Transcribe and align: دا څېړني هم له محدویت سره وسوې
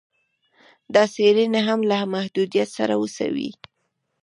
دا 0.93 1.03
څېړني 1.13 1.61
هم 1.67 1.79
له 1.89 1.97
محدویت 2.13 2.69
سره 2.77 2.93
وسوې 3.01 3.49